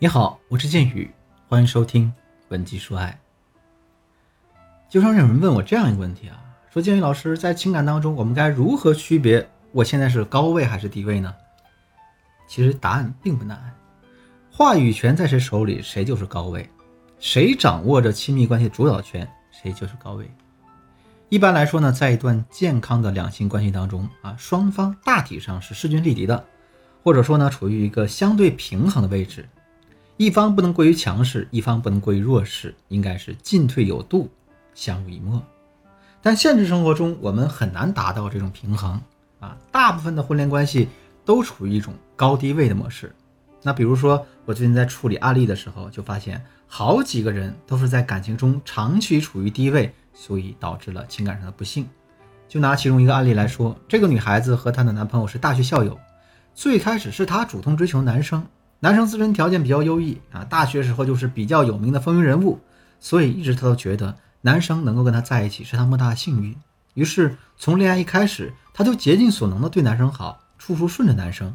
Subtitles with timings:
[0.00, 1.10] 你好，我是剑宇，
[1.48, 2.06] 欢迎收听
[2.50, 3.18] 《文姬说爱》。
[4.88, 6.38] 经常有人问我这样一个问题啊，
[6.72, 11.34] 说剑宇老师，在情感当中，我们该如何区别我现在是高位还是低位呢？
[12.46, 13.74] 其实答案并不难，
[14.52, 16.62] 话语权在谁手里，谁就是高位；
[17.18, 20.30] 谁掌握着亲密关系主导权，谁就是高位。
[21.28, 26.44] 一般来说呢，在一段健康的两性关系当中啊，双方大体上是势均力敌的，
[27.02, 29.44] 或者说呢，处于一个相对平衡的位置。
[30.18, 34.28] 一方不能过于强势，一方不能过于弱势，应该是进退有度，
[34.74, 35.40] 相濡以沫。
[36.20, 39.00] 但现实生活中，我们很难达到这种平衡
[39.38, 39.56] 啊。
[39.70, 40.88] 大部分的婚恋关系
[41.24, 43.14] 都处于一种高低位的模式。
[43.62, 51.88] 那比如说，我最近在处理案例的时候，就发现好几个人都是在感情中长期处于低位，所以导致了情感上的不幸。
[52.48, 55.96] 就拿其中一个案例来说，这个女孩子和她的男朋友是大学校友，
[56.56, 58.44] 最开始是她主动追求男生。
[58.80, 62.60] 男生自身条件比较优异啊，大学时候就是比较有名的风云人物，
[63.00, 66.54] 所以一直他都觉得男生能够跟他在一起是他莫大的幸运。
[66.94, 71.54] 于是从恋爱一开始，他就竭尽所能的对男生好，处处顺着男生。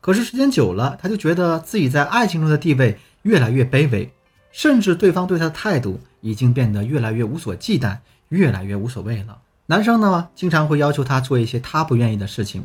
[0.00, 4.10] 可是时间久了，他就觉得自己在爱情中的地位越来越卑微，
[4.50, 7.98] 甚至对方对他的态度已经变得越来越无所忌惮，
[8.30, 9.38] 越来越无所谓了。
[9.66, 12.64] 男生呢，经常会要求他做一些他不愿意的事情。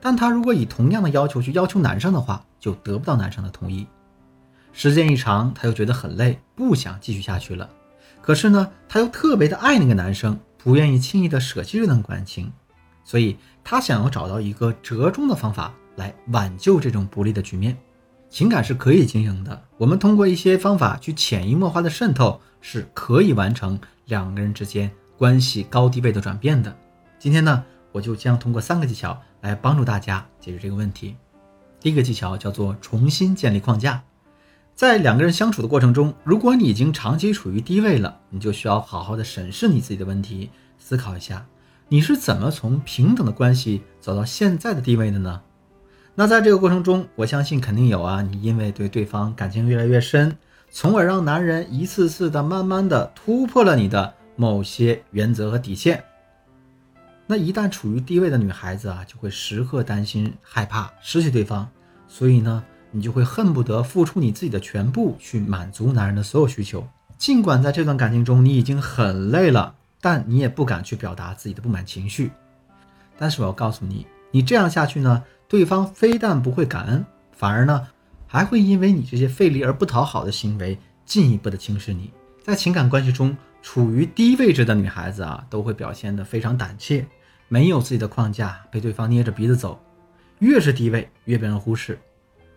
[0.00, 3.86] 但她如果以同样的要求去要求男生的话，就得不到男生的同意。
[4.72, 7.68] 时间一长，她又觉得很累，不想继续下去了。
[8.20, 12.52] 可是呢，她又特别的爱那个男生，不愿意轻易的舍弃这段感情，
[13.04, 17.76] 所以她想要找到一个折中的方法来挽救这种不利的局面。
[18.30, 26.76] 情感是可以经营的，我们通过一些方法去潜移默化的渗透，是可以完成两个人之间关系高低位的转变的。
[27.18, 29.18] 今天呢，我就将通过三个技巧。
[29.40, 31.14] 来帮助大家解决这个问题。
[31.78, 34.02] 第一个技巧叫做重新建立框架。
[34.74, 41.46] 在两个人相处的过程中，如果你已经长期处于低位了，你就需要好好的审视你自己的问题，思考一下
[41.88, 45.40] 你是怎么从平等的关系走到现在的地位的呢？
[46.16, 50.36] 那在这个过程中，我相信肯定有啊，你因为对对方感情越来越深，
[50.68, 56.02] 从而让男人一次次的慢慢的突破了你的某些原则和底线。
[57.30, 61.68] 那一旦处于低位的女孩子啊，就会时刻担心、害怕失去对方，
[62.08, 66.88] 所以呢，你就会恨不得付出你自己的全部去满足男人的所有需求。
[67.18, 72.30] 尽管在这段感情中你已经很累了，但你也不敢去表达自己的不满情绪。
[73.18, 77.86] 但是我要告诉你，你这样下去呢，对方非但不会感恩，反而呢，
[78.26, 82.10] 还会因为你这些费力而不讨好的行为，进一步的轻视你。
[82.42, 87.06] 在情感关系中处于低位置的女孩子啊，都会表现得非常胆怯。
[87.48, 89.80] 没有自己的框架，被对方捏着鼻子走，
[90.38, 91.98] 越是低位越被人忽视，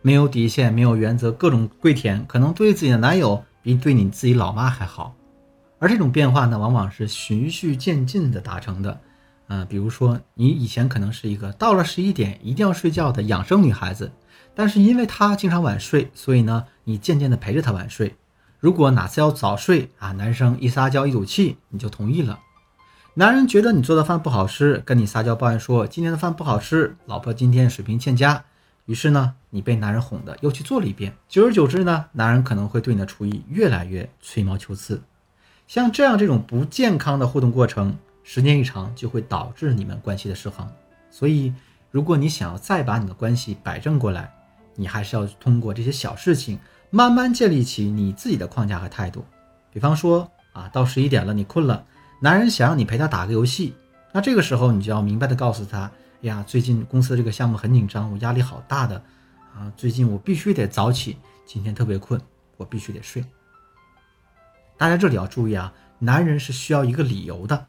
[0.02, 5.16] 没有底线，没有原则，各种跪舔，可能对自己的男友比对你自己老妈还好。
[5.80, 9.00] 而这种变化呢，往往是循序渐进的达成的。
[9.48, 14.12] 嗯，比如说你以前可能是一个到了十一点一定要睡觉的养生女孩子，
[14.54, 18.16] 但是因为她经常晚睡，所以呢，你渐渐的陪着她晚睡。
[18.60, 22.40] 如果哪次要早睡啊，男生一撒娇一赌气，你就同意了。
[23.14, 28.42] 男人觉得你做的饭不好吃，跟你撒娇抱怨说今天的饭不好吃，老婆今天水平欠佳。
[28.86, 31.14] 于是呢，你被男人哄的又去做了一遍。
[31.28, 35.02] 久而久之呢，男人可能会对你的厨艺越来越吹毛求疵。
[35.68, 40.66] 像这样这种不健康的互动过程，时间一长就会导致你们关系的失衡。
[41.10, 41.54] 所以，
[41.92, 44.34] 如果你想要再把你的关系摆正过来，
[44.76, 46.58] 你还是要通过这些小事情，
[46.90, 49.26] 慢慢建立起你自己的框架和态度。
[49.70, 51.84] 比方说啊，到十一点了，你困了。
[52.24, 53.74] 男人想让你陪他打个游戏，
[54.12, 59.04] 那这个时候你就要明白的告诉他：哎呀，最近公司这个项目很紧张，我压力好大的
[59.56, 59.74] 啊！
[59.76, 61.18] 最近我必须得早起，
[61.48, 62.22] 今天特别困，
[62.58, 63.26] 我必须得睡。
[64.78, 67.66] 大家这里要注意啊，男人是需要一个理由的，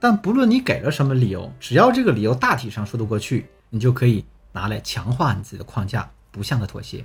[0.00, 7.04] 但不论你给了什么理由，只要这个理由大体上说得过去，你就可以拿来强化你自己的框架，不向他妥协。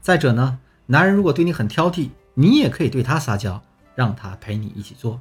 [0.00, 3.62] 再者呢，男人如果对你很挑剔，你也可以对他撒娇，
[3.94, 5.20] 让他陪你一起做。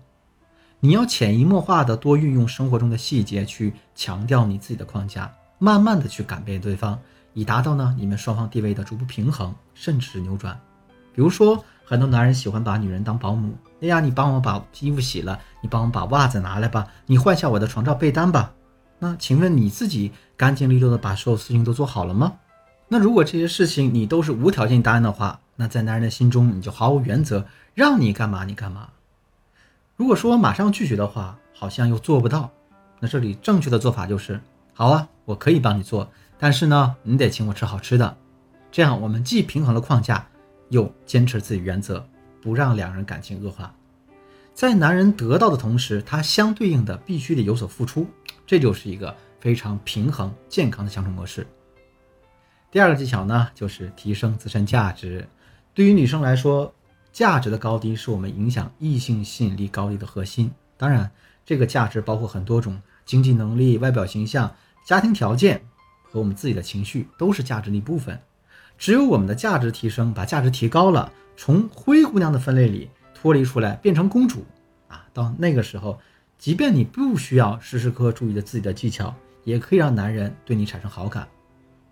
[0.80, 7.00] 你要潜移默化的多运用生活中的细节去强调你自己的框架，慢慢的去改变对方，
[7.34, 10.60] 以达到呢你们双方地位的逐步平衡，甚至是扭转。
[11.14, 18.52] 比如说，很多男人喜欢把女人当保姆，哎呀，你帮我把衣服洗了，你帮我把袜子拿来吧，你换下我的床罩被单吧。
[19.00, 22.34] 那请问你自己干净利落的把所有事情都做好了吗？
[22.88, 28.90] 那如果这些事情你都是无条件答应的话，那在男人的心中你就毫无原则，让你干嘛你干嘛。
[29.98, 32.52] 如果说马上拒绝的话，好像又做不到。
[33.00, 34.40] 那这里正确的做法就是：
[34.74, 38.18] 好啊，我可以帮你做，但是呢，你得请我吃好吃的。
[38.72, 40.28] 这样我们既平衡了框架，
[40.70, 42.06] 又坚持自己原则，
[42.42, 43.74] 不让两人感情恶化。
[44.54, 48.06] 在男人得到的同时，他相对应的必须得有所付出，
[48.46, 51.48] 这就是一个非常平衡、健康的相处模式。
[52.70, 55.26] 第二个技巧呢，就是提升自身价值。
[55.74, 56.74] 对于女生来说，
[57.16, 60.52] 价值的高低是我们影响异性吸引力高低的核心。
[60.76, 61.10] 当然，
[61.46, 64.54] 这个价值包括很多种，经济能力、外表形象、
[64.86, 65.64] 家庭条件
[66.04, 68.20] 和我们自己的情绪都是价值的一部分。
[68.78, 72.90] 只有我们的价值提升，把价值提高了，从灰姑娘的分类里。
[73.14, 74.46] 脱离出来变成公主
[74.90, 75.08] 啊！
[75.14, 75.98] 到那个时候，
[76.38, 79.16] 即便你不需要时时刻刻注意着自己的技巧，
[79.46, 81.26] 也可以让男人对你产生好感。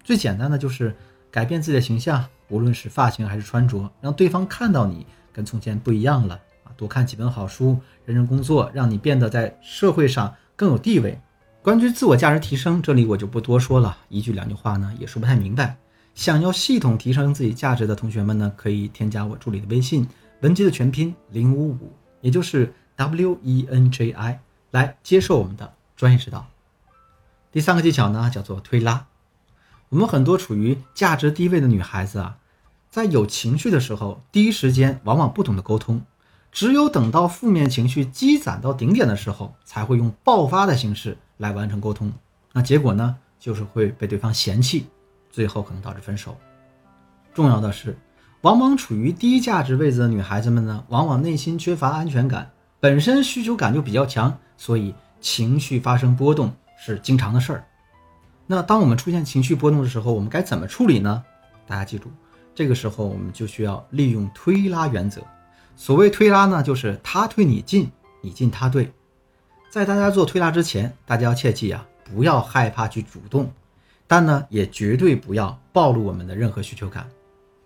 [0.04, 0.94] 最简单的就是
[1.32, 2.24] 改变自己的形象，
[2.54, 6.70] 无论是发型还是穿着，让对方看到你跟从前不一样了啊！
[6.78, 11.20] 多看几本好书，认真工作，让你变得在社会上更有地位。
[11.64, 15.76] 关于自我价值提升，这里我就不多说了，一句两句话呢也说不太明白。
[16.14, 20.08] 想要系统提升自己价值的同学们呢，可以添加我助理的微信。
[20.42, 21.92] 文姬的全拼零五五，
[22.22, 24.40] 也就是 W E N J I，
[24.70, 26.46] 来接受我们的专业指导。
[27.52, 29.08] 第三个技巧呢，叫做推拉。
[29.90, 32.38] 我们很多处于价值低位的女孩子啊，
[32.94, 36.00] 在有情绪的时候，第一时间往往不懂得沟通，
[36.52, 42.14] 只有等到负面情绪积攒到顶点的时候，才会用爆发的形式来完成沟通。
[42.52, 44.86] 那结果呢，就是会被对方嫌弃，
[45.32, 46.38] 最后可能导致分手。
[47.34, 47.98] 重要的是。
[48.42, 57.66] 往往处于低价值位置的女孩子们呢，往往内心缺乏安全感，本身需求感就比较强，所以情绪发生波动是经常的事儿。
[58.46, 61.24] 那当我们出现情绪波动的时候，我们该怎么处理呢？
[61.66, 62.12] 大家记住，
[62.54, 65.22] 这个时候我们就需要利用推拉原则。
[65.76, 67.92] 所谓推拉呢，就是他推你进，
[68.22, 68.92] 你进他退。
[69.70, 73.52] 在大家做推拉之前，大家要切记啊，不要害怕去主动，
[74.08, 77.08] 但呢，也绝对不要暴露我们的任何需求感。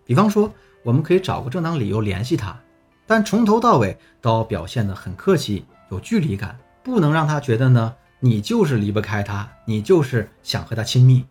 [0.06, 0.52] 比方说。
[0.84, 2.58] 我们可以找个正当理由联系他，
[3.06, 11.26] 但从头到尾都要表现得很客气，有距离感，不能让他觉得呢你就是离不开他，你就是想和他亲密。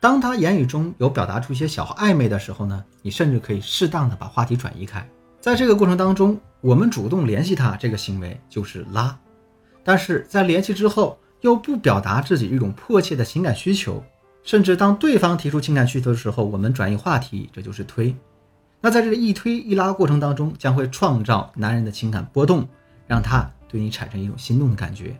[0.00, 5.06] 当他言语中有表达出一些小暧昧的时候呢，你甚至可以适当的把话题转移开。
[5.40, 9.14] 在这个过程当中，我们主动联系他这个行为就是拉，
[9.84, 14.02] 但是在联系之后又不表达自己一种迫切的情感需求，
[14.42, 18.14] 甚至当对方提出情感需求的时候，我们转移话题，这就是推。
[18.80, 22.66] 那在这个一推一拉过程当中，将会创造男人的情感波动，
[23.06, 25.14] 让他对你产生一种心动的感觉。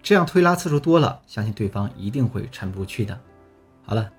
[0.00, 3.18] 这样推拉次数多了，相信对方一定会沉不住气的。
[3.84, 4.10] 好了，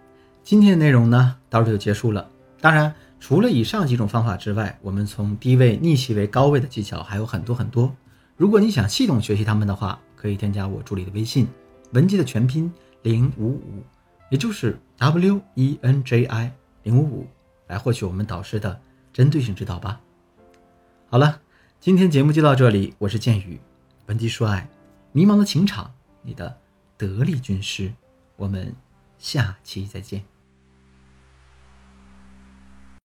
[0.44, 2.30] 今天的内容呢到这就结束了。
[2.60, 7.94] 当然，除了以上几种方法之外，我们从低位逆袭为高位的技巧还有很多很多。
[8.36, 11.48] 如果你想系统学习他们的话，可以添加我助理的微信，
[11.92, 12.72] 文姬的全拼
[13.02, 13.84] 零五五，
[14.30, 16.52] 也就是 W E N J I
[16.84, 17.28] 零五五。
[17.68, 18.80] 来获取我们导师的
[19.12, 20.00] 针对性指导吧。
[21.10, 21.40] 好了，
[21.80, 23.60] 今天节目就到这里，我是剑宇，
[24.08, 24.68] 文姬说爱，
[25.12, 26.56] 迷茫的情场，你的
[26.98, 27.92] 得力军师，
[28.36, 28.76] 我们
[29.24, 30.33] 下期再见。